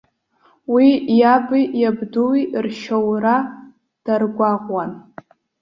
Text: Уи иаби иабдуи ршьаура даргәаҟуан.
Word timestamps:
Уи 0.73 0.87
иаби 1.19 1.63
иабдуи 1.81 2.41
ршьаура 2.63 3.35
даргәаҟуан. 4.05 4.91